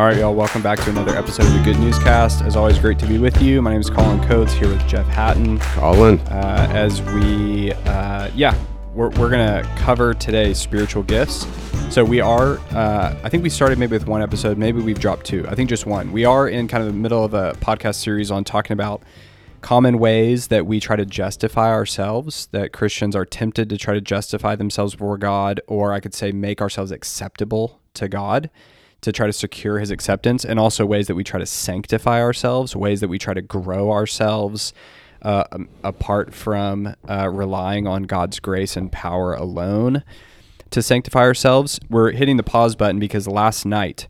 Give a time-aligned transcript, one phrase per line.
[0.00, 2.40] All right, y'all, welcome back to another episode of the Good Newscast.
[2.40, 3.60] As always, great to be with you.
[3.60, 5.58] My name is Collin Coates here with Jeff Hatton.
[5.58, 6.18] Collin.
[6.20, 8.58] Uh, as we, uh, yeah,
[8.94, 11.46] we're, we're going to cover today spiritual gifts.
[11.94, 15.26] So we are, uh, I think we started maybe with one episode, maybe we've dropped
[15.26, 15.46] two.
[15.46, 16.12] I think just one.
[16.12, 19.02] We are in kind of the middle of a podcast series on talking about
[19.60, 24.00] common ways that we try to justify ourselves, that Christians are tempted to try to
[24.00, 28.48] justify themselves before God, or I could say make ourselves acceptable to God
[29.02, 32.76] to try to secure his acceptance, and also ways that we try to sanctify ourselves,
[32.76, 34.72] ways that we try to grow ourselves
[35.22, 40.02] uh, um, apart from uh, relying on God's grace and power alone
[40.70, 41.80] to sanctify ourselves.
[41.88, 44.08] We're hitting the pause button because last night,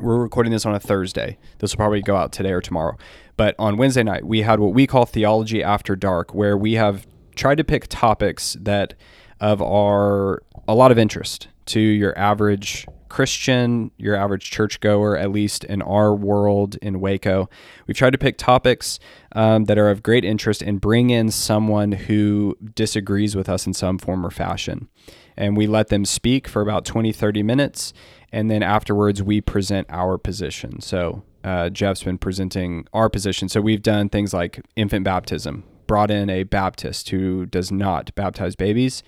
[0.00, 1.38] we're recording this on a Thursday.
[1.58, 2.96] This will probably go out today or tomorrow.
[3.36, 7.06] But on Wednesday night, we had what we call Theology After Dark, where we have
[7.34, 8.94] tried to pick topics that
[9.40, 15.64] of are a lot of interest to your average Christian, your average churchgoer, at least
[15.64, 17.50] in our world in Waco.
[17.86, 18.98] We've tried to pick topics
[19.32, 23.74] um, that are of great interest and bring in someone who disagrees with us in
[23.74, 24.88] some form or fashion.
[25.36, 27.92] And we let them speak for about 20, 30 minutes.
[28.32, 30.80] And then afterwards, we present our position.
[30.80, 33.50] So uh, Jeff's been presenting our position.
[33.50, 38.56] So we've done things like infant baptism, brought in a Baptist who does not baptize
[38.56, 39.02] babies,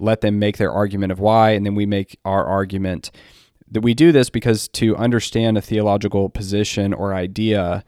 [0.00, 3.10] let them make their argument of why, and then we make our argument
[3.70, 7.84] that we do this because to understand a theological position or idea,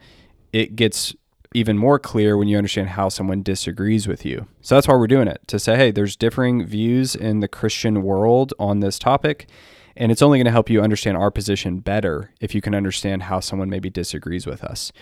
[0.52, 1.14] it gets
[1.54, 4.46] even more clear when you understand how someone disagrees with you.
[4.60, 8.02] So that's why we're doing it to say, hey, there's differing views in the Christian
[8.02, 9.48] world on this topic.
[9.96, 13.24] And it's only going to help you understand our position better if you can understand
[13.24, 14.92] how someone maybe disagrees with us.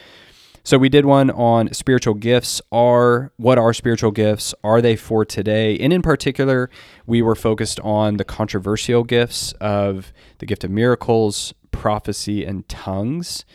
[0.69, 2.61] So we did one on spiritual gifts.
[2.71, 4.55] Are what are spiritual gifts?
[4.63, 5.79] Are they for today?
[5.79, 6.69] And in particular,
[7.07, 13.47] we were focused on the controversial gifts of the gift of miracles, prophecy, and tongues.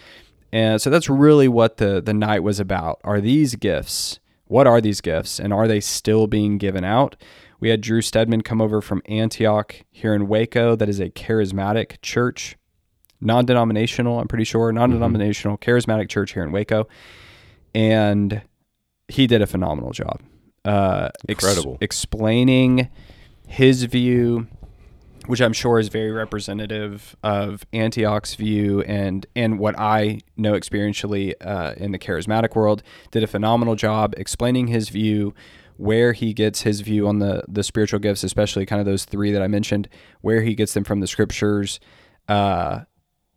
[0.52, 3.00] And so that's really what the the night was about.
[3.04, 4.20] Are these gifts?
[4.46, 5.40] What are these gifts?
[5.40, 7.16] And are they still being given out?
[7.60, 10.76] We had Drew Stedman come over from Antioch here in Waco.
[10.76, 12.58] That is a charismatic church
[13.24, 15.72] non denominational, I'm pretty sure, non denominational, mm-hmm.
[15.72, 16.88] charismatic church here in Waco.
[17.74, 18.42] And
[19.08, 20.22] he did a phenomenal job.
[20.66, 21.78] Uh, Incredible.
[21.82, 22.90] Ex- explaining
[23.48, 24.48] his view,
[25.26, 31.34] which I'm sure is very representative of Antioch's view and and what I know experientially
[31.42, 32.84] uh, in the charismatic world.
[33.12, 35.34] Did a phenomenal job explaining his view,
[35.78, 39.32] where he gets his view on the the spiritual gifts, especially kind of those three
[39.32, 39.90] that I mentioned,
[40.22, 41.80] where he gets them from the scriptures.
[42.30, 42.82] Uh,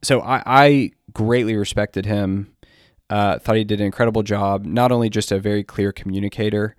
[0.02, 2.52] so I, I greatly respected him.
[3.08, 4.64] Uh, thought he did an incredible job.
[4.64, 6.74] Not only just a very clear communicator,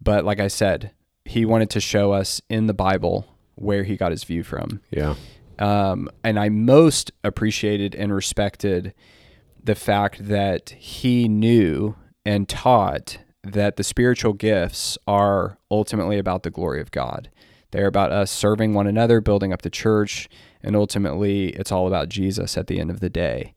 [0.00, 0.92] but like I said,
[1.24, 4.80] he wanted to show us in the Bible where he got his view from.
[4.90, 5.14] Yeah.
[5.58, 8.94] Um, and I most appreciated and respected
[9.62, 16.50] the fact that he knew and taught that the spiritual gifts are ultimately about the
[16.50, 17.30] glory of God.
[17.70, 20.28] They're about us serving one another, building up the church,
[20.62, 23.54] and ultimately it's all about Jesus at the end of the day.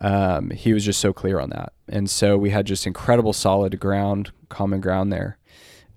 [0.00, 3.80] Um, he was just so clear on that, and so we had just incredible solid
[3.80, 5.38] ground, common ground there.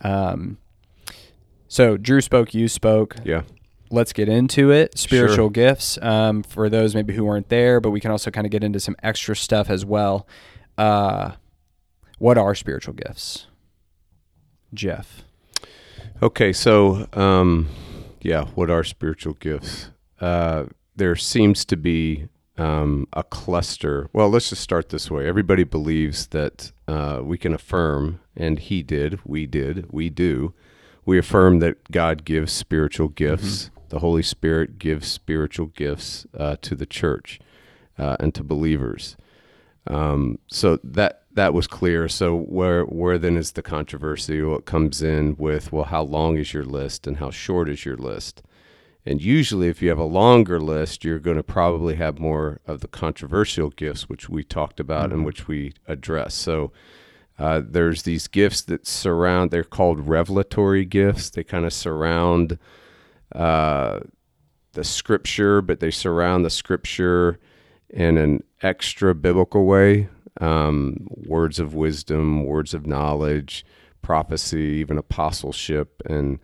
[0.01, 0.57] Um,
[1.67, 3.15] so Drew spoke, you spoke.
[3.23, 3.43] Yeah.
[3.91, 4.97] Let's get into it.
[4.97, 5.49] Spiritual sure.
[5.49, 8.63] gifts um, for those maybe who weren't there, but we can also kind of get
[8.63, 10.27] into some extra stuff as well.
[10.77, 11.31] Uh,
[12.19, 13.47] what are spiritual gifts,
[14.73, 15.23] Jeff?
[16.21, 17.67] Okay, so um,
[18.21, 19.89] yeah, what are spiritual gifts?
[20.19, 20.65] Uh,
[20.95, 24.09] there seems to be um, a cluster.
[24.13, 25.27] Well, let's just start this way.
[25.27, 30.53] Everybody believes that uh, we can affirm, and he did, we did, we do.
[31.05, 33.65] We affirm that God gives spiritual gifts.
[33.65, 33.75] Mm-hmm.
[33.89, 37.39] The Holy Spirit gives spiritual gifts uh, to the church
[37.97, 39.15] uh, and to believers.
[39.87, 42.07] Um, so that that was clear.
[42.09, 44.41] So where where then is the controversy?
[44.43, 47.97] What comes in with well, how long is your list and how short is your
[47.97, 48.43] list?
[49.05, 52.81] And usually, if you have a longer list, you're going to probably have more of
[52.81, 55.13] the controversial gifts, which we talked about mm-hmm.
[55.13, 56.35] and which we address.
[56.35, 56.71] So
[57.39, 59.51] uh, there's these gifts that surround.
[59.51, 61.29] They're called revelatory gifts.
[61.29, 62.59] They kind of surround
[63.33, 64.01] uh,
[64.73, 67.39] the scripture, but they surround the scripture
[67.89, 70.09] in an extra biblical way.
[70.41, 73.65] Um, words of wisdom, words of knowledge,
[74.01, 76.39] prophecy, even apostleship, and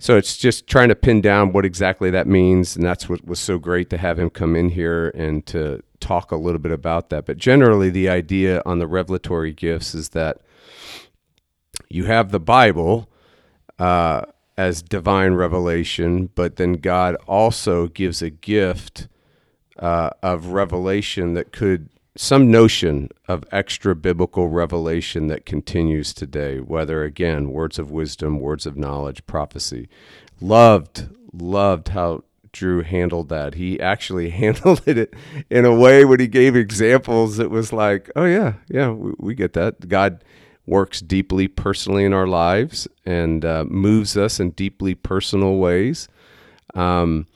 [0.00, 3.38] so it's just trying to pin down what exactly that means, and that's what was
[3.38, 7.10] so great to have him come in here and to talk a little bit about
[7.10, 7.26] that.
[7.26, 10.40] But generally, the idea on the revelatory gifts is that
[11.90, 13.10] you have the Bible
[13.78, 14.22] uh,
[14.56, 19.06] as divine revelation, but then God also gives a gift
[19.78, 27.04] uh, of revelation that could some notion of extra biblical revelation that continues today, whether
[27.04, 29.88] again, words of wisdom, words of knowledge, prophecy.
[30.40, 33.54] Loved, loved how Drew handled that.
[33.54, 35.14] He actually handled it
[35.48, 37.38] in a way when he gave examples.
[37.38, 39.88] It was like, oh, yeah, yeah, we, we get that.
[39.88, 40.24] God
[40.66, 46.08] works deeply personally in our lives and uh, moves us in deeply personal ways.
[46.74, 47.26] Um,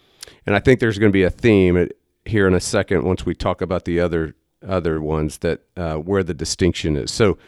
[0.46, 1.88] and I think there's going to be a theme
[2.24, 6.22] here in a second once we talk about the other other ones that uh, where
[6.22, 7.10] the distinction is.
[7.10, 7.38] So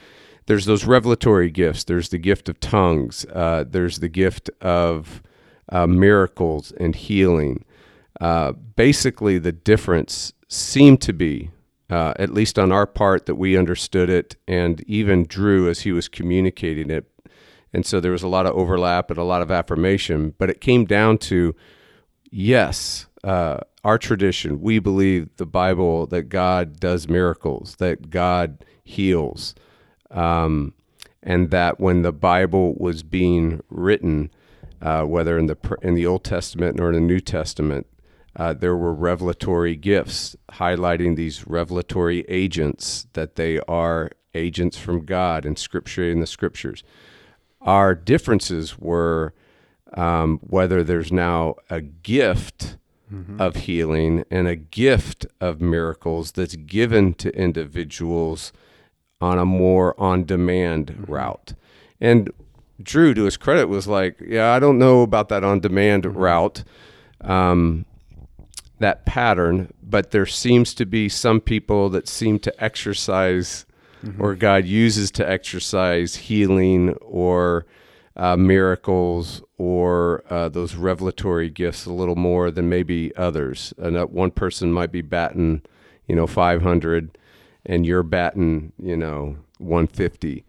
[0.46, 1.84] there's those revelatory gifts.
[1.84, 3.24] There's the gift of tongues.
[3.26, 5.22] Uh, there's the gift of
[5.68, 7.64] uh, miracles and healing.
[8.20, 11.50] Uh, basically, the difference seemed to be,
[11.90, 15.92] uh, at least on our part, that we understood it, and even Drew as he
[15.92, 17.10] was communicating it.
[17.72, 20.60] And so there was a lot of overlap and a lot of affirmation, but it
[20.60, 21.54] came down to
[22.30, 29.54] yes, uh, our tradition, we believe the Bible that God does miracles, that God heals,
[30.12, 30.72] um,
[31.24, 34.30] and that when the Bible was being written,
[34.80, 37.88] uh, whether in the in the Old Testament or in the New Testament,
[38.36, 45.44] uh, there were revelatory gifts highlighting these revelatory agents that they are agents from God
[45.44, 46.84] and scripture in the scriptures.
[47.60, 49.34] Our differences were
[49.94, 52.76] um, whether there's now a gift
[53.12, 53.40] mm-hmm.
[53.40, 58.52] of healing and a gift of miracles that's given to individuals
[59.20, 61.12] on a more on demand mm-hmm.
[61.12, 61.54] route.
[62.00, 62.30] And
[62.82, 66.18] Drew, to his credit, was like, "Yeah, I don't know about that on-demand mm-hmm.
[66.18, 66.64] route,
[67.22, 67.86] um,
[68.78, 73.64] that pattern, but there seems to be some people that seem to exercise,
[74.04, 74.20] mm-hmm.
[74.22, 77.64] or God uses to exercise healing or
[78.16, 83.74] uh, miracles or uh, those revelatory gifts a little more than maybe others.
[83.78, 85.62] And one person might be batting,
[86.06, 87.18] you know, 500,
[87.64, 90.44] and you're batting, you know, 150."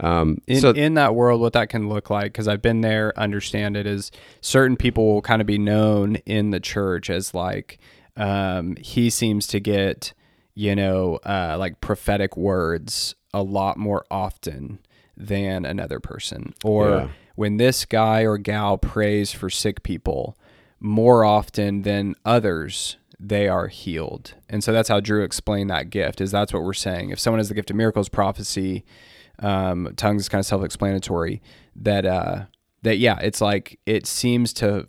[0.00, 3.16] Um, in, so in that world, what that can look like, because I've been there,
[3.16, 4.10] understand it is
[4.40, 7.78] certain people will kind of be known in the church as like
[8.16, 10.12] um, he seems to get,
[10.54, 14.78] you know, uh, like prophetic words a lot more often
[15.16, 17.08] than another person, or yeah.
[17.34, 20.36] when this guy or gal prays for sick people
[20.80, 24.34] more often than others they are healed.
[24.48, 27.10] And so that's how Drew explained that gift is that's what we're saying.
[27.10, 28.84] If someone has the gift of miracles prophecy,
[29.38, 31.40] um, tongues is kind of self-explanatory.
[31.76, 32.46] That uh,
[32.82, 34.86] that yeah, it's like it seems to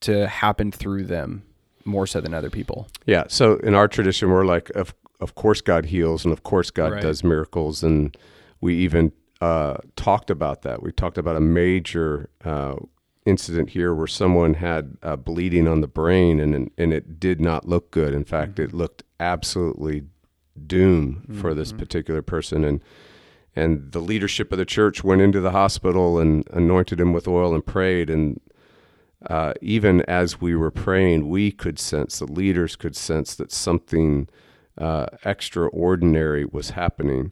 [0.00, 1.42] to happen through them
[1.84, 2.86] more so than other people.
[3.06, 3.24] Yeah.
[3.28, 6.92] So in our tradition, we're like, of of course God heals, and of course God
[6.92, 7.02] right.
[7.02, 8.16] does miracles, and
[8.60, 9.12] we even
[9.44, 10.82] uh, talked about that.
[10.82, 12.76] We talked about a major uh,
[13.26, 17.68] incident here where someone had uh, bleeding on the brain, and and it did not
[17.68, 18.14] look good.
[18.14, 18.62] In fact, mm-hmm.
[18.62, 20.04] it looked absolutely
[20.66, 21.40] doom mm-hmm.
[21.42, 21.80] for this mm-hmm.
[21.80, 22.82] particular person, and
[23.54, 27.54] and the leadership of the church went into the hospital and anointed him with oil
[27.54, 28.40] and prayed and
[29.30, 34.28] uh, even as we were praying we could sense the leaders could sense that something
[34.76, 37.30] uh, extraordinary was happening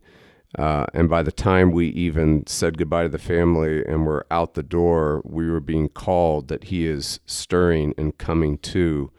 [0.59, 4.55] uh, and by the time we even said goodbye to the family and were out
[4.55, 9.11] the door we were being called that he is stirring and coming to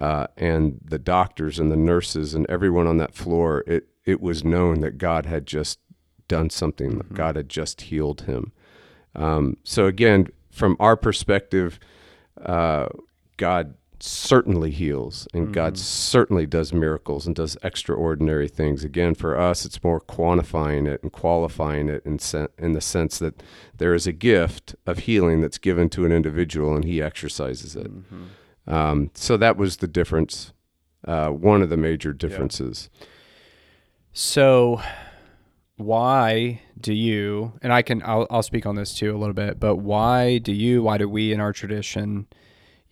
[0.00, 4.44] uh, and the doctors and the nurses and everyone on that floor it, it was
[4.44, 5.78] known that god had just
[6.28, 6.98] done something.
[6.98, 7.14] Mm-hmm.
[7.14, 8.52] God had just healed him.
[9.14, 11.78] Um, so again, from our perspective,
[12.44, 12.86] uh,
[13.36, 15.52] God certainly heals and mm-hmm.
[15.52, 18.84] God certainly does miracles and does extraordinary things.
[18.84, 23.18] Again, for us, it's more quantifying it and qualifying it in, sen- in the sense
[23.18, 23.42] that
[23.78, 27.90] there is a gift of healing that's given to an individual and he exercises it.
[27.90, 28.72] Mm-hmm.
[28.74, 30.52] Um, so that was the difference,
[31.08, 32.90] uh, one of the major differences.
[32.92, 33.06] Yeah.
[34.12, 34.82] So
[35.76, 39.58] why do you and i can I'll, I'll speak on this too a little bit
[39.58, 42.28] but why do you why do we in our tradition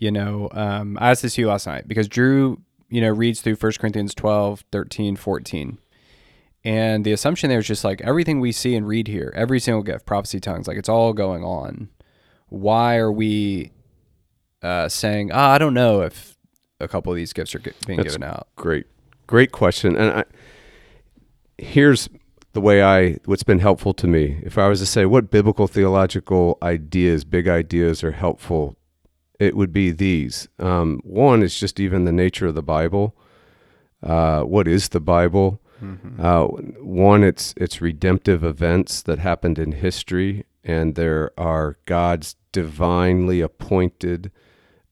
[0.02, 3.40] you know um, i asked this to you last night because drew you know reads
[3.40, 5.78] through 1 corinthians 12 13 14
[6.64, 9.82] and the assumption there is just like everything we see and read here every single
[9.82, 11.88] gift prophecy tongues like it's all going on.
[12.48, 13.72] Why are we
[14.62, 16.36] uh, saying oh, i don't know if
[16.78, 18.48] a couple of these gifts are being That's given out.
[18.56, 18.86] great
[19.26, 19.96] great question.
[19.96, 20.24] And I,
[21.56, 22.08] here's
[22.52, 24.40] the way I what's been helpful to me.
[24.42, 28.76] If I was to say what biblical theological ideas, big ideas are helpful,
[29.42, 30.48] it would be these.
[30.58, 33.16] Um, one is just even the nature of the Bible.
[34.02, 35.60] Uh, what is the Bible?
[35.82, 36.24] Mm-hmm.
[36.24, 36.44] Uh,
[36.84, 44.30] one, it's it's redemptive events that happened in history, and there are God's divinely appointed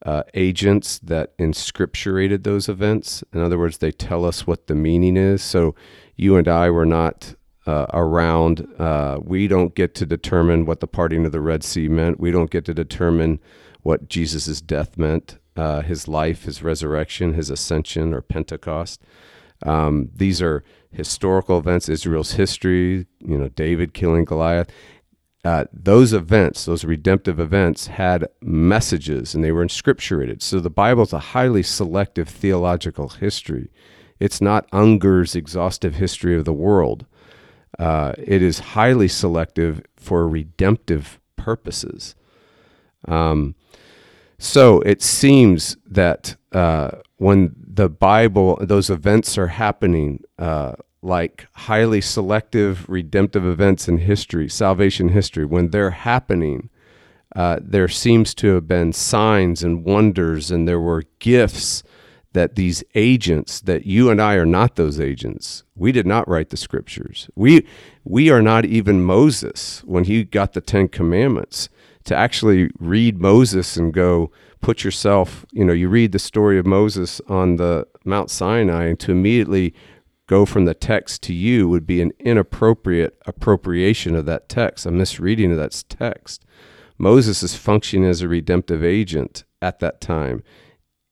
[0.04, 3.22] uh, agents that inscripturated those events.
[3.32, 5.42] In other words, they tell us what the meaning is.
[5.42, 5.76] So
[6.16, 7.34] you and I were not
[7.66, 8.66] uh, around.
[8.78, 12.18] Uh, we don't get to determine what the parting of the Red Sea meant.
[12.18, 13.38] We don't get to determine
[13.82, 19.02] what Jesus' death meant, uh, his life, his resurrection, his ascension, or Pentecost.
[19.64, 24.70] Um, these are historical events, Israel's history, you know, David killing Goliath
[25.44, 30.42] uh, those events, those redemptive events, had messages and they were inscripturated.
[30.42, 33.70] So the Bible is a highly selective theological history.
[34.18, 37.06] It's not Unger's exhaustive history of the world.
[37.78, 42.14] Uh, it is highly selective for redemptive purposes.
[43.06, 43.54] Um,
[44.38, 52.00] so it seems that uh, when the Bible, those events are happening, uh, like highly
[52.00, 56.70] selective redemptive events in history, salvation history, when they're happening,
[57.36, 61.82] uh, there seems to have been signs and wonders, and there were gifts
[62.32, 65.64] that these agents, that you and I are not those agents.
[65.74, 67.28] We did not write the scriptures.
[67.34, 67.66] We,
[68.04, 71.68] we are not even Moses when he got the Ten Commandments.
[72.10, 76.66] To actually read Moses and go, put yourself, you know, you read the story of
[76.66, 79.74] Moses on the Mount Sinai, and to immediately
[80.26, 84.90] go from the text to you would be an inappropriate appropriation of that text, a
[84.90, 86.44] misreading of that text.
[86.98, 90.42] Moses is functioning as a redemptive agent at that time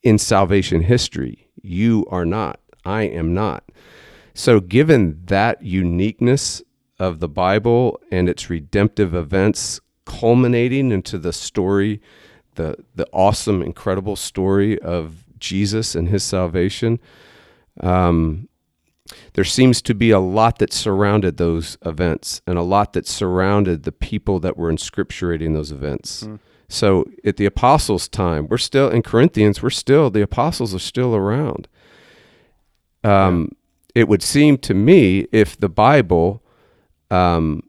[0.03, 1.49] in salvation history.
[1.63, 2.59] You are not.
[2.85, 3.71] I am not.
[4.35, 6.61] So, given that uniqueness
[6.99, 12.01] of the Bible and its redemptive events culminating into the story,
[12.55, 16.99] the, the awesome, incredible story of Jesus and his salvation,
[17.81, 18.49] um,
[19.35, 23.83] there seems to be a lot that surrounded those events and a lot that surrounded
[23.83, 26.25] the people that were inscripturating those events.
[26.25, 26.39] Mm.
[26.69, 31.15] So at the apostles' time, we're still in Corinthians, we're still, the apostles are still
[31.15, 31.69] around.
[33.05, 33.49] Um,
[33.95, 34.03] yeah.
[34.03, 36.43] It would seem to me if the Bible,
[37.11, 37.63] um,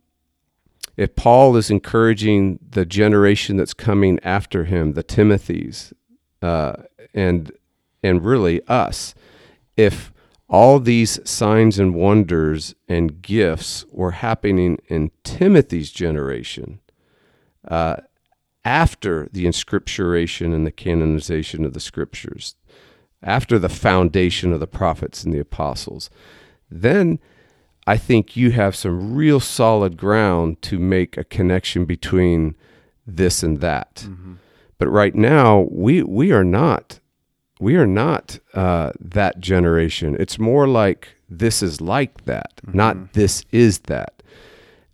[1.00, 5.94] if Paul is encouraging the generation that's coming after him, the Timothys,
[6.42, 6.74] uh,
[7.14, 7.54] and
[8.04, 9.16] and really us,
[9.78, 10.12] if
[10.50, 16.82] all these signs and wonders and gifts were happening in Timothy's generation
[17.66, 17.96] uh,
[18.66, 22.56] after the inscripturation and the canonization of the scriptures,
[23.24, 26.10] after the foundation of the prophets and the apostles.
[26.70, 27.20] Then
[27.90, 32.56] I think you have some real solid ground to make a connection between
[33.08, 34.06] this and that.
[34.06, 34.34] Mm-hmm.
[34.78, 37.00] But right now, we, we are not
[37.60, 40.16] we are not uh, that generation.
[40.20, 42.78] It's more like this is like that, mm-hmm.
[42.78, 44.22] not this is that.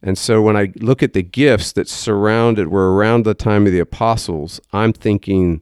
[0.02, 3.74] And so when I look at the gifts that surrounded were around the time of
[3.74, 5.62] the apostles, I'm thinking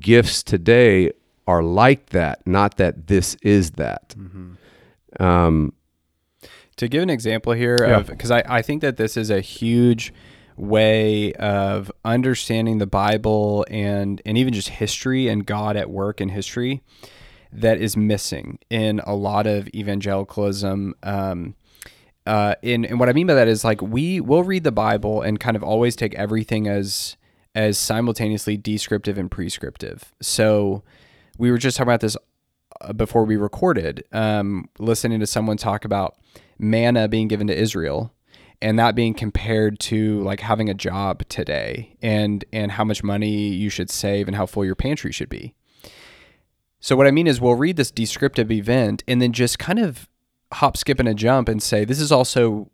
[0.00, 1.12] gifts today
[1.46, 4.14] are like that, not that this is that.
[4.16, 5.22] Mm-hmm.
[5.22, 5.74] Um,
[6.76, 7.98] to give an example here yeah.
[7.98, 10.12] of because I, I think that this is a huge
[10.56, 16.28] way of understanding the Bible and and even just history and God at work in
[16.30, 16.82] history
[17.52, 20.94] that is missing in a lot of evangelicalism.
[21.02, 21.54] Um,
[22.26, 25.22] uh, and, and what I mean by that is like we will read the Bible
[25.22, 27.16] and kind of always take everything as
[27.54, 30.12] as simultaneously descriptive and prescriptive.
[30.22, 30.82] So
[31.36, 32.16] we were just talking about this
[32.80, 36.16] uh, before we recorded, um, listening to someone talk about
[36.62, 38.12] manna being given to Israel
[38.62, 43.48] and that being compared to like having a job today and and how much money
[43.48, 45.54] you should save and how full your pantry should be.
[46.80, 50.08] So what I mean is we'll read this descriptive event and then just kind of
[50.52, 52.70] hop skip and a jump and say this is also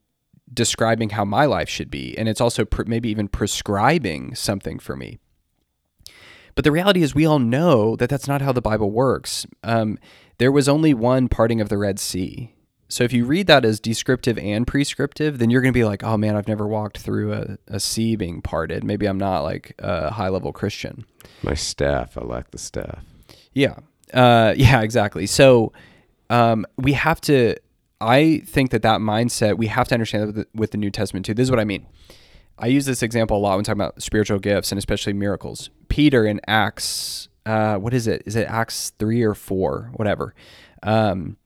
[0.53, 4.95] describing how my life should be and it's also pr- maybe even prescribing something for
[4.95, 5.19] me.
[6.55, 9.47] But the reality is we all know that that's not how the Bible works.
[9.63, 9.97] Um,
[10.39, 12.53] there was only one parting of the Red Sea
[12.89, 16.03] so if you read that as descriptive and prescriptive, then you're going to be like,
[16.03, 18.83] oh man, I've never walked through a, a sea being parted.
[18.83, 21.05] Maybe I'm not like a high level Christian.
[21.43, 23.05] My staff, I lack the staff.
[23.53, 23.77] Yeah.
[24.13, 25.27] Uh, yeah, exactly.
[25.27, 25.73] So
[26.31, 27.57] um, we have to,
[28.01, 31.27] I think that that mindset, we have to understand with the, with the New Testament
[31.27, 31.35] too.
[31.35, 31.87] This is what I mean.
[32.59, 35.69] I use this example a lot when talking about spiritual gifts and especially miracles.
[35.89, 38.23] Peter in Acts, uh, what is it?
[38.25, 39.91] Is it Acts 3 or 4?
[39.95, 40.35] Whatever.
[40.83, 41.37] Um,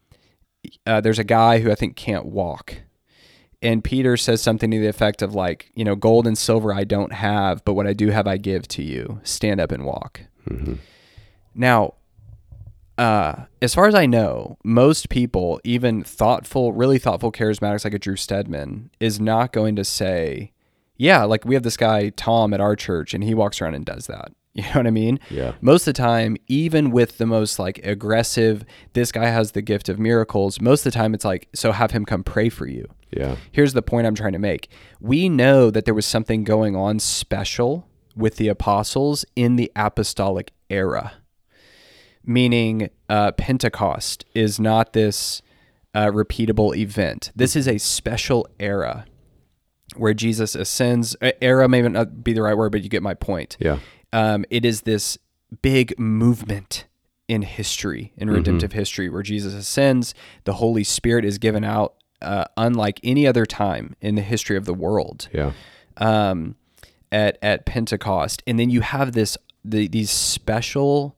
[0.87, 2.76] uh, there's a guy who I think can't walk.
[3.61, 6.85] And Peter says something to the effect of like, you know, gold and silver I
[6.85, 9.21] don't have, but what I do have I give to you.
[9.23, 10.23] Stand up and walk.
[10.49, 10.75] Mm-hmm.
[11.54, 11.95] Now,
[12.99, 17.99] uh, as far as I know, most people, even thoughtful, really thoughtful charismatics like a
[17.99, 20.52] Drew Stedman, is not going to say,
[20.97, 23.85] yeah, like we have this guy Tom at our church, and he walks around and
[23.85, 24.33] does that.
[24.54, 25.18] You know what I mean?
[25.30, 25.54] Yeah.
[25.62, 29.88] Most of the time, even with the most like aggressive, this guy has the gift
[29.88, 32.87] of miracles, most of the time it's like, so have him come pray for you.
[33.11, 33.37] Yeah.
[33.50, 34.68] Here's the point I'm trying to make.
[35.00, 40.52] We know that there was something going on special with the apostles in the apostolic
[40.68, 41.14] era,
[42.25, 45.40] meaning uh, Pentecost is not this
[45.94, 47.32] uh, repeatable event.
[47.35, 49.06] This is a special era
[49.97, 51.16] where Jesus ascends.
[51.40, 53.56] Era may not be the right word, but you get my point.
[53.61, 53.78] Yeah.
[54.12, 55.19] Um, it is this
[55.62, 56.87] big movement
[57.28, 60.14] in history, in redemptive history, where Jesus ascends.
[60.45, 64.64] The Holy Spirit is given out uh, unlike any other time in the history of
[64.64, 65.52] the world Yeah.
[65.97, 66.57] um,
[67.11, 71.16] at at Pentecost, and then you have this the, these special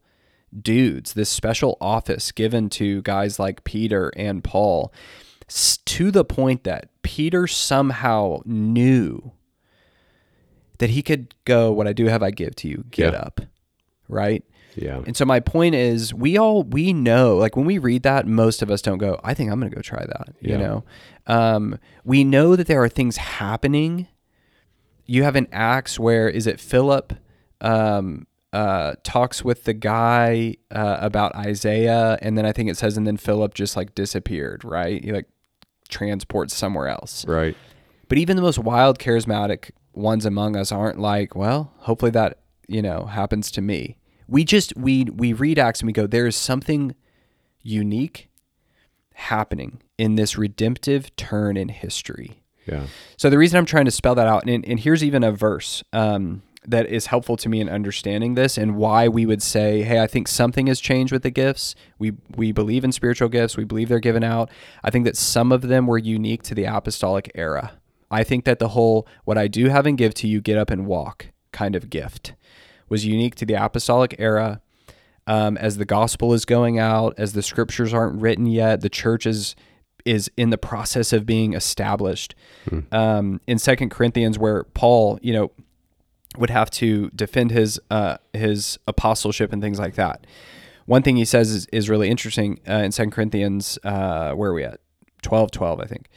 [0.59, 4.93] dudes, this special office given to guys like Peter and Paul,
[5.85, 9.33] to the point that Peter somehow knew
[10.85, 12.85] that he could go, "What I do have, I give to you.
[12.91, 13.21] Get Yeah.
[13.21, 13.41] up."
[14.07, 14.45] Right.
[14.77, 15.01] Yeah.
[15.07, 18.61] And so my point is, we all we know, like when we read that, most
[18.61, 20.85] of us don't go, "I think I'm going to go try that." You know,
[21.27, 24.09] um, we know that there are things happening.
[25.07, 27.15] You have an Acts where is it Philip
[27.63, 32.99] um, uh, talks with the guy uh, about Isaiah, and then I think it says,
[32.99, 35.03] and then Philip just like disappeared, right?
[35.03, 35.29] He like
[35.89, 37.25] transports somewhere else.
[37.27, 37.57] Right.
[38.09, 42.83] But even the most wild, charismatic ones among us aren't like, well, hopefully that you
[42.83, 43.97] know happens to me.
[44.29, 46.95] We just we we read Acts and we go, there is something
[47.63, 48.29] unique
[49.15, 52.43] happening in this redemptive turn in history.
[52.67, 52.87] Yeah.
[53.17, 55.85] So the reason I'm trying to spell that out, and, and here's even a verse
[55.93, 60.01] um, that is helpful to me in understanding this and why we would say, hey,
[60.01, 61.75] I think something has changed with the gifts.
[61.99, 63.57] We we believe in spiritual gifts.
[63.57, 64.51] We believe they're given out.
[64.83, 67.73] I think that some of them were unique to the apostolic era.
[68.15, 70.71] I think that the whole "what I do have and give to you, get up
[70.71, 72.35] and walk" kind of gift
[72.89, 74.61] was unique to the apostolic era.
[75.27, 79.27] Um, as the gospel is going out, as the scriptures aren't written yet, the church
[79.27, 79.57] is
[80.05, 82.35] is in the process of being established.
[82.93, 85.51] Um, in Second Corinthians, where Paul, you know,
[86.37, 90.27] would have to defend his uh, his apostleship and things like that.
[90.87, 93.79] One thing he says is, is really interesting uh, in Second Corinthians.
[93.83, 94.81] Uh, where are we at?
[95.23, 96.09] Twelve, twelve, I think.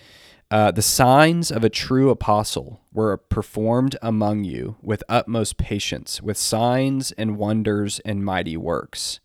[0.50, 6.38] Uh, the signs of a true apostle were performed among you with utmost patience, with
[6.38, 9.20] signs and wonders and mighty works.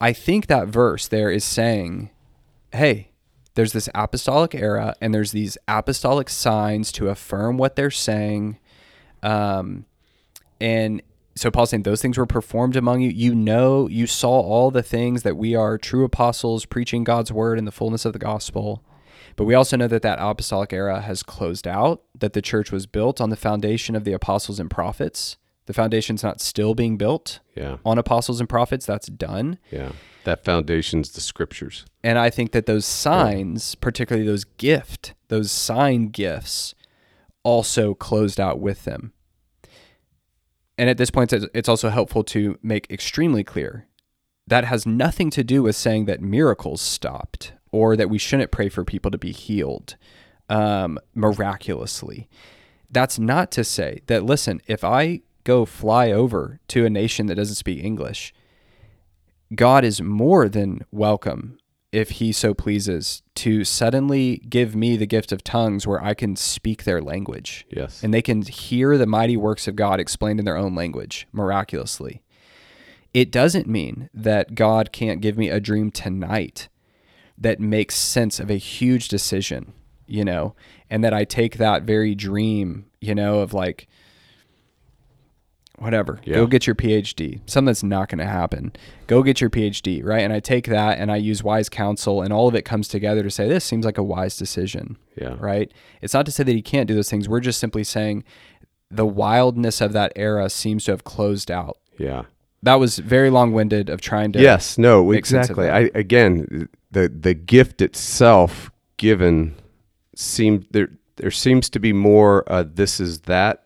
[0.00, 2.10] I think that verse there is saying,
[2.72, 3.10] hey,
[3.54, 8.58] there's this apostolic era and there's these apostolic signs to affirm what they're saying.
[9.22, 9.84] Um,
[10.58, 11.02] and
[11.36, 13.10] so Paul's saying those things were performed among you.
[13.10, 17.58] You know, you saw all the things that we are true apostles preaching God's word
[17.58, 18.82] in the fullness of the gospel.
[19.36, 22.86] But we also know that that apostolic era has closed out, that the church was
[22.86, 25.36] built on the foundation of the apostles and prophets.
[25.66, 27.76] The foundation's not still being built Yeah.
[27.84, 28.86] on apostles and prophets.
[28.86, 29.58] That's done.
[29.70, 29.92] Yeah.
[30.24, 31.84] That foundation's the scriptures.
[32.02, 36.74] And I think that those signs, particularly those gift, those sign gifts,
[37.42, 39.12] also closed out with them.
[40.76, 43.86] And at this point, it's also helpful to make extremely clear
[44.46, 48.68] that has nothing to do with saying that miracles stopped or that we shouldn't pray
[48.68, 49.96] for people to be healed
[50.48, 52.28] um, miraculously.
[52.90, 57.36] That's not to say that, listen, if I go fly over to a nation that
[57.36, 58.34] doesn't speak English,
[59.54, 61.58] God is more than welcome,
[61.92, 66.36] if He so pleases, to suddenly give me the gift of tongues where I can
[66.36, 68.02] speak their language Yes.
[68.02, 72.22] and they can hear the mighty works of God explained in their own language miraculously.
[73.12, 76.68] It doesn't mean that God can't give me a dream tonight
[77.40, 79.72] that makes sense of a huge decision,
[80.06, 80.54] you know,
[80.90, 83.88] and that I take that very dream, you know, of like,
[85.78, 86.34] whatever, Yeah.
[86.34, 88.72] go get your PhD, something that's not going to happen.
[89.06, 90.20] Go get your PhD, right?
[90.22, 93.22] And I take that and I use wise counsel, and all of it comes together
[93.22, 95.36] to say, this seems like a wise decision yeah.
[95.38, 95.72] right?
[96.02, 97.28] It's not to say that he can't do those things.
[97.28, 98.24] We're just simply saying
[98.90, 101.78] the wildness of that era seems to have closed out.
[101.96, 102.24] Yeah.
[102.62, 105.70] That was very long-winded of trying to Yes, no, make sense of exactly.
[105.70, 109.54] I again, the the gift itself given
[110.14, 113.64] seemed there there seems to be more uh, this is that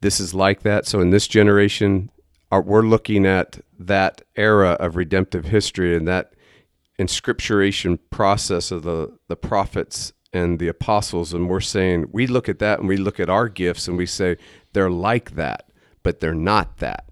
[0.00, 0.86] this is like that.
[0.86, 2.10] So in this generation,
[2.50, 6.34] are, we're looking at that era of redemptive history and that
[6.98, 12.58] inscripturation process of the the prophets and the apostles and we're saying we look at
[12.58, 14.36] that and we look at our gifts and we say
[14.72, 15.70] they're like that,
[16.02, 17.06] but they're not that.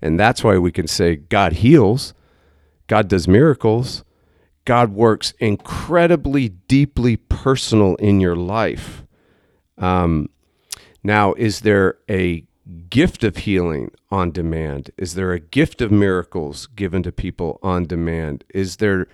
[0.00, 2.14] And that's why we can say God heals,
[2.86, 4.04] God does miracles,
[4.66, 9.04] God works incredibly deeply personal in your life.
[9.78, 10.28] Um,
[11.02, 12.44] now, is there a
[12.90, 14.90] gift of healing on demand?
[14.98, 18.44] Is there a gift of miracles given to people on demand?
[18.52, 19.06] Is there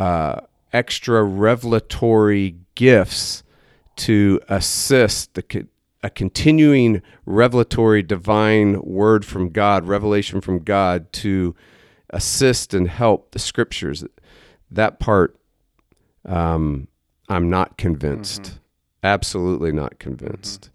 [0.00, 0.40] uh,
[0.72, 3.42] extra revelatory gifts
[3.96, 5.66] to assist the
[6.02, 11.54] a continuing revelatory divine word from God, revelation from God to
[12.10, 14.04] assist and help the scriptures?
[14.70, 15.36] That part,
[16.24, 16.88] um,
[17.28, 18.42] I'm not convinced.
[18.42, 18.58] Mm-hmm.
[19.04, 20.62] Absolutely not convinced.
[20.62, 20.72] Mm-hmm.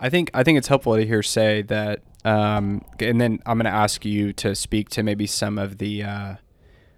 [0.00, 3.64] I think I think it's helpful to hear say that, um, and then I'm going
[3.64, 6.04] to ask you to speak to maybe some of the.
[6.04, 6.34] Uh,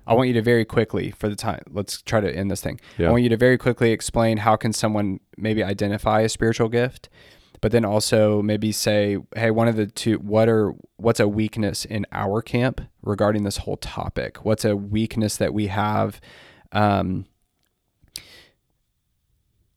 [0.06, 1.62] I want you to very quickly for the time.
[1.70, 2.80] Let's try to end this thing.
[2.98, 3.08] Yeah.
[3.08, 7.08] I want you to very quickly explain how can someone maybe identify a spiritual gift,
[7.61, 10.16] but then also maybe say, hey, one of the two.
[10.16, 14.44] What are what's a weakness in our camp regarding this whole topic?
[14.44, 16.20] What's a weakness that we have?
[16.73, 17.27] Um,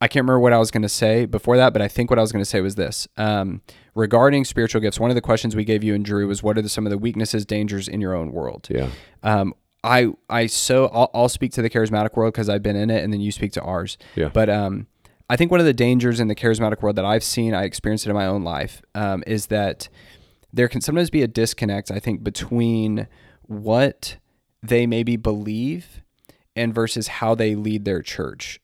[0.00, 2.18] I can't remember what I was going to say before that, but I think what
[2.18, 3.08] I was going to say was this.
[3.16, 3.62] Um,
[3.94, 6.62] regarding spiritual gifts, one of the questions we gave you and Drew was what are
[6.62, 8.66] the, some of the weaknesses, dangers in your own world?
[8.70, 8.90] Yeah.
[9.22, 12.90] Um, I, I so I'll, I'll speak to the charismatic world because I've been in
[12.90, 13.96] it, and then you speak to ours.
[14.14, 14.28] Yeah.
[14.28, 14.88] But um,
[15.28, 18.06] I think one of the dangers in the charismatic world that I've seen, I experienced
[18.06, 19.88] it in my own life, um, is that
[20.52, 21.90] there can sometimes be a disconnect.
[21.90, 23.08] I think between
[23.42, 24.16] what
[24.62, 26.02] they maybe believe
[26.56, 28.60] and versus how they lead their church.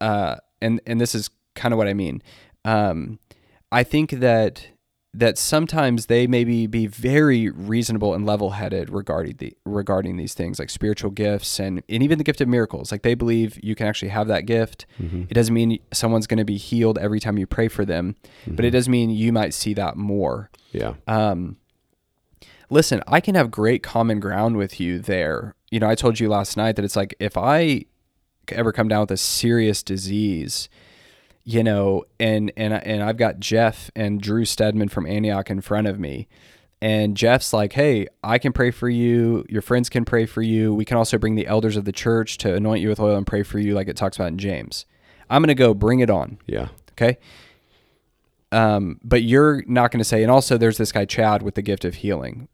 [0.00, 2.22] Uh, and and this is kind of what I mean.
[2.64, 3.18] Um,
[3.70, 4.68] I think that
[5.14, 10.70] that sometimes they maybe be very reasonable and level-headed regarding the regarding these things like
[10.70, 14.08] spiritual gifts and, and even the gift of miracles like they believe you can actually
[14.08, 15.22] have that gift mm-hmm.
[15.28, 18.54] it doesn't mean someone's going to be healed every time you pray for them mm-hmm.
[18.54, 18.76] but it mm-hmm.
[18.76, 21.56] does mean you might see that more yeah um
[22.70, 26.28] listen i can have great common ground with you there you know i told you
[26.28, 27.84] last night that it's like if i
[28.50, 30.68] ever come down with a serious disease,
[31.44, 35.86] you know, and and and I've got Jeff and Drew Stedman from Antioch in front
[35.86, 36.28] of me.
[36.80, 39.44] And Jeff's like, "Hey, I can pray for you.
[39.48, 40.74] Your friends can pray for you.
[40.74, 43.26] We can also bring the elders of the church to anoint you with oil and
[43.26, 44.84] pray for you like it talks about in James."
[45.30, 46.38] I'm going to go bring it on.
[46.46, 46.68] Yeah.
[46.92, 47.16] Okay?
[48.52, 51.62] Um, but you're not going to say, and also there's this guy Chad with the
[51.62, 52.48] gift of healing.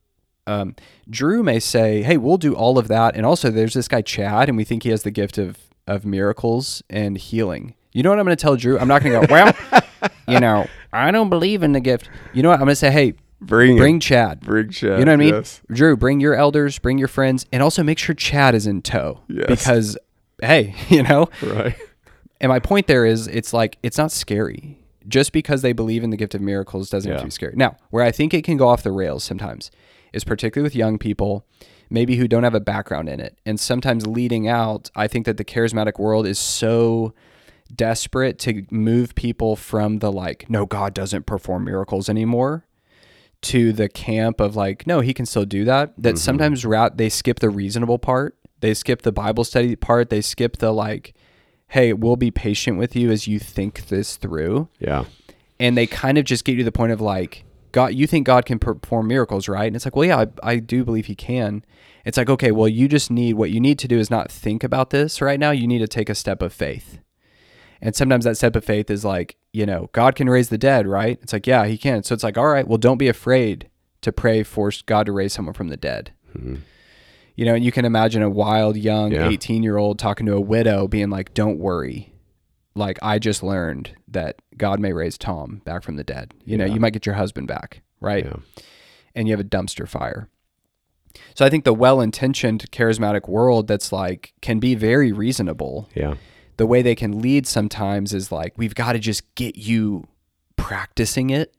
[0.46, 0.76] Um,
[1.10, 4.48] Drew may say, "Hey, we'll do all of that," and also there's this guy Chad,
[4.48, 7.74] and we think he has the gift of of miracles and healing.
[7.92, 8.78] You know what I'm going to tell Drew?
[8.78, 12.08] I'm not going to go, well, you know, I don't believe in the gift.
[12.32, 12.56] You know what?
[12.60, 14.02] I'm going to say, hey, bring bring it.
[14.02, 14.40] Chad.
[14.40, 14.98] Bring Chad.
[14.98, 15.34] You know what I mean?
[15.34, 15.62] Yes.
[15.72, 19.20] Drew, bring your elders, bring your friends, and also make sure Chad is in tow.
[19.28, 19.46] Yes.
[19.48, 19.98] Because,
[20.42, 21.28] hey, you know?
[21.42, 21.76] Right.
[22.40, 24.78] And my point there is it's like, it's not scary.
[25.06, 27.14] Just because they believe in the gift of miracles doesn't yeah.
[27.14, 27.54] have to be scary.
[27.56, 29.70] Now, where I think it can go off the rails sometimes
[30.12, 31.46] is particularly with young people
[31.90, 33.38] maybe who don't have a background in it.
[33.46, 37.14] And sometimes leading out, I think that the charismatic world is so
[37.74, 42.66] desperate to move people from the like, no, God doesn't perform miracles anymore
[43.40, 45.94] to the camp of like, no, he can still do that.
[45.96, 46.16] That mm-hmm.
[46.16, 48.36] sometimes rat they skip the reasonable part.
[48.60, 50.10] They skip the Bible study part.
[50.10, 51.14] They skip the like,
[51.68, 54.68] hey, we'll be patient with you as you think this through.
[54.78, 55.04] Yeah.
[55.60, 58.26] And they kind of just get you to the point of like, God, you think
[58.26, 59.66] God can perform miracles, right?
[59.66, 61.64] And it's like, well, yeah, I, I, do believe He can.
[62.04, 64.64] It's like, okay, well, you just need what you need to do is not think
[64.64, 65.50] about this right now.
[65.50, 67.00] You need to take a step of faith.
[67.80, 70.86] And sometimes that step of faith is like, you know, God can raise the dead,
[70.86, 71.18] right?
[71.22, 72.02] It's like, yeah, He can.
[72.02, 73.68] So it's like, all right, well, don't be afraid
[74.02, 76.12] to pray for God to raise someone from the dead.
[76.36, 76.56] Mm-hmm.
[77.36, 80.40] You know, and you can imagine a wild, young 18 year old talking to a
[80.40, 82.12] widow being like, don't worry
[82.78, 86.32] like I just learned that God may raise Tom back from the dead.
[86.44, 86.64] You yeah.
[86.64, 88.24] know, you might get your husband back, right?
[88.24, 88.36] Yeah.
[89.14, 90.28] And you have a dumpster fire.
[91.34, 95.88] So I think the well-intentioned charismatic world that's like can be very reasonable.
[95.94, 96.14] Yeah.
[96.58, 100.06] The way they can lead sometimes is like we've got to just get you
[100.56, 101.54] practicing it,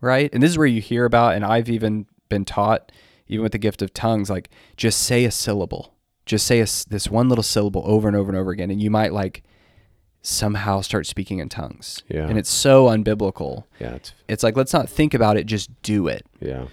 [0.00, 0.28] right?
[0.32, 2.90] And this is where you hear about and I've even been taught
[3.28, 5.94] even with the gift of tongues like just say a syllable.
[6.26, 8.90] Just say a, this one little syllable over and over and over again and you
[8.90, 9.44] might like
[10.22, 12.02] somehow start speaking in tongues.
[12.08, 12.26] Yeah.
[12.26, 13.64] And it's so unbiblical.
[13.78, 13.94] Yeah.
[13.94, 16.26] It's, it's like, let's not think about it, just do it.
[16.40, 16.66] Yeah.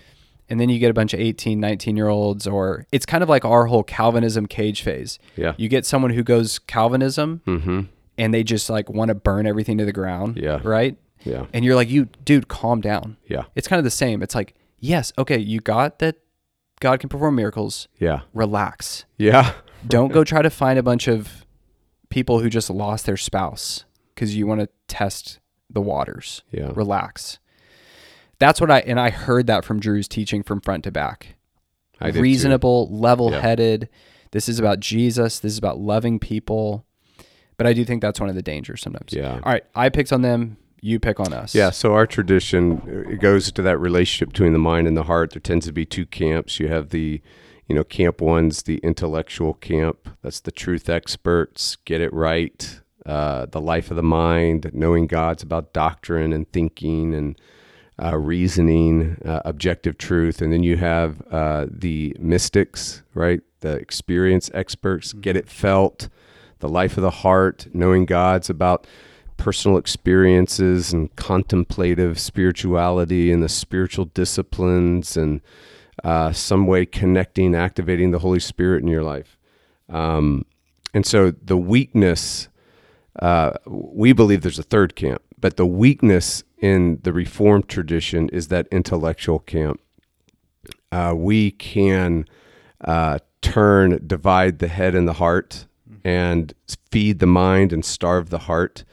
[0.50, 3.30] And then you get a bunch of 18, 19 year olds, or it's kind of
[3.30, 5.20] like our whole Calvinism cage phase.
[5.36, 5.54] Yeah.
[5.58, 7.82] You get someone who goes Calvinism mm-hmm.
[8.18, 10.38] and they just like want to burn everything to the ground.
[10.38, 10.62] Yeah.
[10.64, 10.98] Right?
[11.24, 11.46] Yeah.
[11.54, 13.18] And you're like, you, dude, calm down.
[13.28, 13.44] Yeah.
[13.56, 14.24] It's kind of the same.
[14.24, 16.16] It's like, yes, okay, you got that
[16.80, 17.88] God can perform miracles.
[17.98, 18.22] Yeah.
[18.34, 19.06] Relax.
[19.18, 19.54] Yeah.
[19.88, 21.46] Don't go try to find a bunch of
[22.10, 26.44] people who just lost their spouse because you want to test the waters.
[26.52, 26.72] Yeah.
[26.74, 27.40] Relax.
[28.39, 31.36] That's what I and I heard that from Drew's teaching from front to back.
[32.00, 33.89] I Reasonable, level-headed.
[33.91, 33.97] Yeah.
[34.32, 35.39] This is about Jesus.
[35.39, 36.86] This is about loving people.
[37.58, 39.13] But I do think that's one of the dangers sometimes.
[39.13, 39.34] Yeah.
[39.34, 41.56] All right, I picked on them You pick on us.
[41.56, 45.32] Yeah, so our tradition it goes to that relationship between the mind and the heart.
[45.32, 46.60] There tends to be two camps.
[46.60, 47.21] You have the,
[47.67, 50.10] you know, camp one's the intellectual camp.
[50.21, 55.41] That's the truth experts, get it right, uh, the life of the mind, knowing God's
[55.41, 57.39] about doctrine and thinking and
[58.02, 60.42] uh, reasoning, uh, objective truth.
[60.42, 63.42] And then you have uh, the mystics, right?
[63.62, 66.10] The experience experts, get it felt,
[66.60, 68.88] the life of the heart, knowing God's about
[69.38, 75.42] personal experiences and contemplative spirituality and the spiritual disciplines and
[76.04, 79.38] uh, some way connecting, activating the Holy Spirit in your life.
[79.90, 80.46] Um,
[80.94, 82.50] and so the weakness,
[83.20, 88.47] uh, we believe there's a third camp, but the weakness in the Reformed tradition is
[88.47, 89.80] that intellectual camp.
[90.91, 92.26] Uh, we can
[92.84, 95.67] uh, turn, divide the head and the heart,
[96.04, 96.54] and
[96.91, 98.84] feed the mind and starve the heart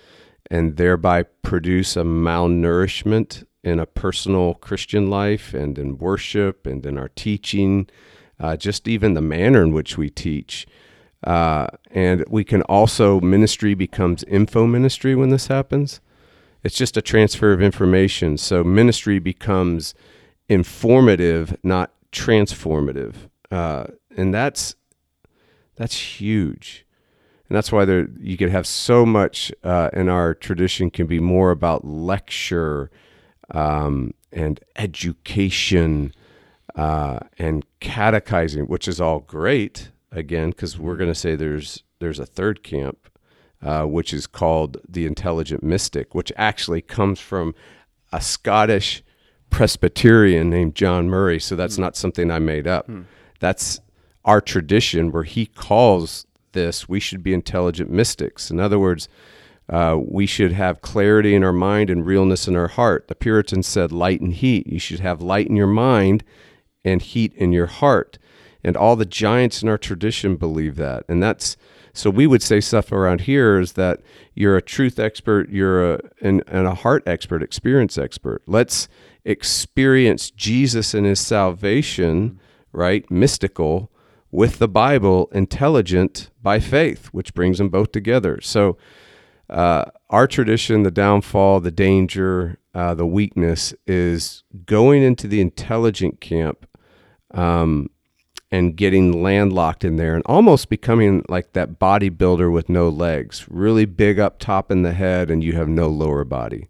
[0.50, 6.98] and thereby produce a malnourishment in a personal Christian life and in worship and in
[6.98, 7.88] our teaching,
[8.38, 10.66] uh, just even the manner in which we teach.
[11.24, 16.00] Uh, and we can also, ministry becomes info ministry when this happens.
[16.64, 18.38] It's just a transfer of information.
[18.38, 19.94] So ministry becomes
[20.48, 23.14] informative, not transformative.
[23.50, 23.84] Uh,
[24.16, 24.74] and that's
[25.76, 26.84] that's huge
[27.48, 31.20] and that's why there you could have so much uh, in our tradition can be
[31.20, 32.90] more about lecture
[33.50, 36.12] um, and education
[36.74, 39.90] uh, and catechizing, which is all great.
[40.10, 43.08] Again, because we're going to say there's there's a third camp,
[43.64, 47.54] uh, which is called the intelligent mystic, which actually comes from
[48.12, 49.02] a Scottish
[49.50, 51.40] Presbyterian named John Murray.
[51.40, 51.80] So that's mm.
[51.80, 52.88] not something I made up.
[52.88, 53.06] Mm.
[53.40, 53.80] That's
[54.24, 58.50] our tradition where he calls this, we should be intelligent mystics.
[58.50, 59.08] In other words,
[59.68, 63.08] uh, we should have clarity in our mind and realness in our heart.
[63.08, 64.66] The Puritans said light and heat.
[64.66, 66.24] You should have light in your mind
[66.84, 68.18] and heat in your heart.
[68.62, 71.04] And all the giants in our tradition believe that.
[71.08, 71.56] And that's
[71.94, 74.00] so we would say stuff around here is that
[74.34, 78.42] you're a truth expert, you're a and, and a heart expert, experience expert.
[78.46, 78.88] Let's
[79.24, 82.40] experience Jesus and his salvation,
[82.72, 83.08] right?
[83.10, 83.92] Mystical
[84.32, 88.40] with the Bible intelligent by faith, which brings them both together.
[88.42, 88.76] So,
[89.48, 96.20] uh, our tradition, the downfall, the danger, uh, the weakness is going into the intelligent
[96.20, 96.66] camp
[97.32, 97.90] um,
[98.54, 103.84] and getting landlocked in there and almost becoming like that bodybuilder with no legs, really
[103.84, 106.68] big up top in the head, and you have no lower body.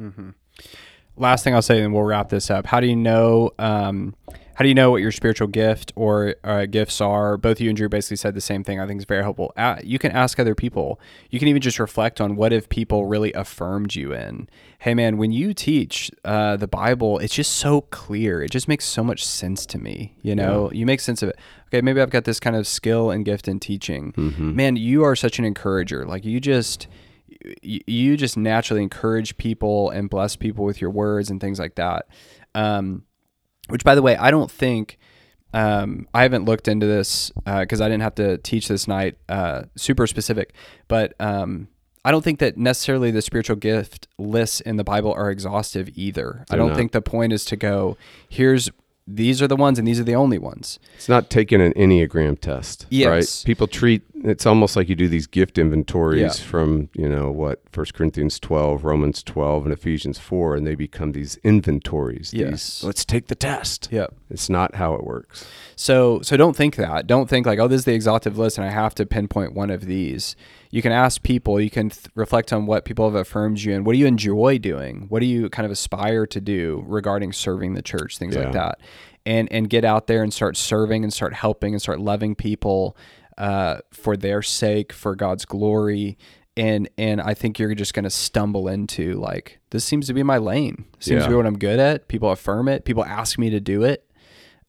[0.00, 0.30] Mm-hmm.
[1.18, 2.64] Last thing I'll say, and we'll wrap this up.
[2.64, 3.50] How do you know?
[3.58, 4.14] Um,
[4.60, 7.38] how do you know what your spiritual gift or uh, gifts are?
[7.38, 8.78] Both you and Drew basically said the same thing.
[8.78, 9.54] I think is very helpful.
[9.56, 11.00] Uh, you can ask other people.
[11.30, 14.50] You can even just reflect on what if people really affirmed you in.
[14.80, 18.42] Hey, man, when you teach uh, the Bible, it's just so clear.
[18.42, 20.14] It just makes so much sense to me.
[20.20, 20.80] You know, yeah.
[20.80, 21.38] you make sense of it.
[21.68, 24.12] Okay, maybe I've got this kind of skill and gift in teaching.
[24.12, 24.56] Mm-hmm.
[24.56, 26.04] Man, you are such an encourager.
[26.04, 26.86] Like you just
[27.62, 32.08] you just naturally encourage people and bless people with your words and things like that.
[32.54, 33.04] Um,
[33.70, 34.98] which, by the way, I don't think
[35.52, 39.16] um, I haven't looked into this because uh, I didn't have to teach this night
[39.28, 40.52] uh, super specific,
[40.88, 41.68] but um,
[42.04, 46.44] I don't think that necessarily the spiritual gift lists in the Bible are exhaustive either.
[46.48, 46.76] They're I don't not.
[46.76, 47.96] think the point is to go,
[48.28, 48.70] here's
[49.06, 50.78] these are the ones and these are the only ones.
[50.94, 53.08] It's not taking an Enneagram test, yes.
[53.08, 53.46] right?
[53.46, 56.46] People treat it's almost like you do these gift inventories yeah.
[56.46, 61.12] from, you know, what, First Corinthians 12, Romans 12, and Ephesians 4, and they become
[61.12, 62.32] these inventories.
[62.34, 62.50] Yes.
[62.50, 63.88] These, let's take the test.
[63.90, 64.14] Yep.
[64.28, 65.46] It's not how it works.
[65.74, 67.06] So so don't think that.
[67.06, 69.70] Don't think like, oh, this is the exhaustive list and I have to pinpoint one
[69.70, 70.36] of these.
[70.70, 73.84] You can ask people, you can th- reflect on what people have affirmed you and
[73.84, 75.06] what do you enjoy doing?
[75.08, 78.44] What do you kind of aspire to do regarding serving the church, things yeah.
[78.44, 78.78] like that
[79.26, 82.96] and and get out there and start serving and start helping and start loving people
[83.38, 86.18] uh, for their sake, for God's glory.
[86.56, 90.38] And and I think you're just gonna stumble into like this seems to be my
[90.38, 90.86] lane.
[90.98, 91.24] Seems yeah.
[91.24, 92.08] to be what I'm good at.
[92.08, 92.84] People affirm it.
[92.84, 94.04] People ask me to do it.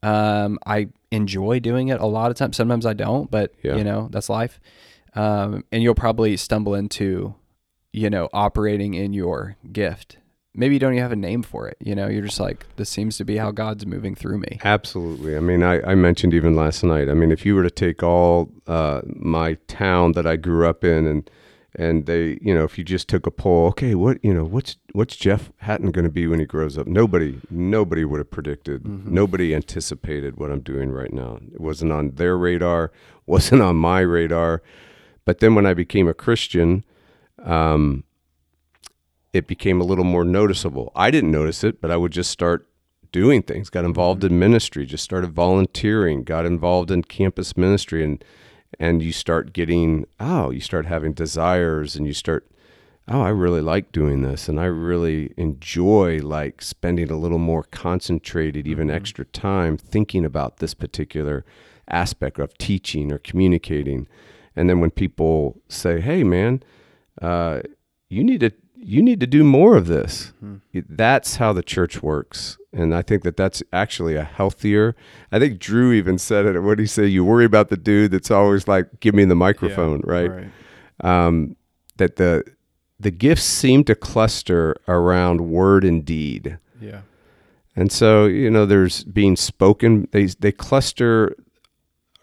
[0.03, 2.57] Um, I enjoy doing it a lot of times.
[2.57, 3.75] Sometimes I don't, but yeah.
[3.75, 4.59] you know that's life.
[5.13, 7.35] Um, and you'll probably stumble into,
[7.91, 10.17] you know, operating in your gift
[10.53, 11.77] maybe you don't even have a name for it.
[11.79, 14.59] You know, you're just like, this seems to be how God's moving through me.
[14.63, 15.35] Absolutely.
[15.35, 17.09] I mean, I, I mentioned even last night.
[17.09, 20.83] I mean, if you were to take all uh, my town that I grew up
[20.83, 21.29] in and
[21.73, 24.75] and they, you know, if you just took a poll, okay, what, you know, what's
[24.91, 26.85] what's Jeff Hatton going to be when he grows up?
[26.85, 28.83] Nobody, nobody would have predicted.
[28.83, 29.13] Mm-hmm.
[29.13, 31.39] Nobody anticipated what I'm doing right now.
[31.53, 32.91] It wasn't on their radar,
[33.25, 34.61] wasn't on my radar.
[35.25, 36.83] But then when I became a Christian,
[37.43, 38.03] um,
[39.33, 40.91] it became a little more noticeable.
[40.95, 42.67] I didn't notice it, but I would just start
[43.11, 43.69] doing things.
[43.69, 48.23] Got involved in ministry, just started volunteering, got involved in campus ministry, and
[48.79, 52.47] and you start getting oh, you start having desires, and you start
[53.07, 57.63] oh, I really like doing this, and I really enjoy like spending a little more
[57.63, 58.95] concentrated, even Mm-hmm.
[58.95, 61.43] extra time thinking about this particular
[61.87, 64.07] aspect of teaching or communicating.
[64.55, 66.61] And then when people say, "Hey, man,"
[67.21, 67.61] uh,
[68.09, 70.33] you need to you need to do more of this.
[70.73, 74.95] That's how the church works, and I think that that's actually a healthier.
[75.31, 76.59] I think Drew even said it.
[76.59, 77.05] What did he say?
[77.05, 80.31] You worry about the dude that's always like, "Give me the microphone," right?
[81.01, 81.55] Um,
[81.97, 82.43] that the
[82.99, 86.57] the gifts seem to cluster around word and deed.
[86.79, 87.01] Yeah.
[87.75, 91.35] And so, you know, there's being spoken, they, they cluster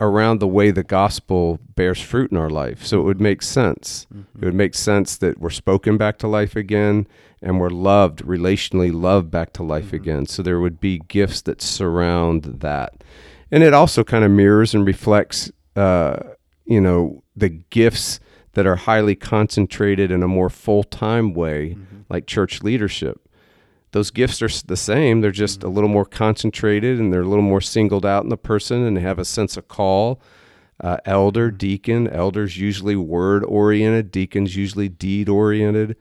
[0.01, 2.85] around the way the gospel bears fruit in our life.
[2.85, 4.07] So it would make sense.
[4.15, 4.43] Mm-hmm.
[4.43, 7.07] It would make sense that we're spoken back to life again
[7.43, 9.97] and we're loved, relationally loved back to life mm-hmm.
[9.97, 10.27] again.
[10.27, 13.03] So there would be gifts that surround that.
[13.51, 16.19] And it also kind of mirrors and reflects, uh,
[16.65, 18.21] you know, the gifts
[18.53, 22.01] that are highly concentrated in a more full time way, mm-hmm.
[22.09, 23.28] like church leadership
[23.93, 25.21] those gifts are the same.
[25.21, 28.37] They're just a little more concentrated and they're a little more singled out in the
[28.37, 30.21] person and they have a sense of call.
[30.81, 35.97] Uh, elder, deacon, elders usually word oriented, deacons usually deed oriented.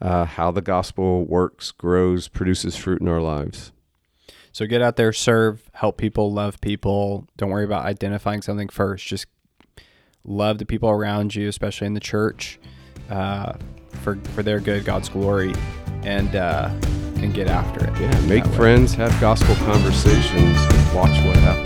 [0.00, 3.72] Uh, how the gospel works, grows, produces fruit in our lives.
[4.52, 7.26] So get out there, serve, help people, love people.
[7.36, 9.06] Don't worry about identifying something first.
[9.06, 9.26] Just
[10.24, 12.58] love the people around you, especially in the church,
[13.10, 13.54] uh,
[14.02, 15.54] for for their good, God's glory,
[16.02, 16.70] and uh,
[17.24, 18.00] and get after it.
[18.00, 18.52] Yeah, make way.
[18.52, 20.56] friends, have gospel conversations,
[20.94, 21.63] watch what happens.